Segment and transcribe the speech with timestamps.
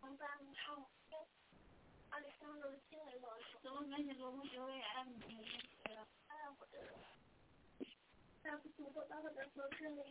[0.00, 1.28] 从三楼窗户，
[2.10, 3.20] 阿里山的清晨，
[3.62, 5.94] 怎么感觉我们周围爱母亲节？
[6.26, 6.92] 爱我的人，
[8.42, 10.02] 在祖国大好的河山里。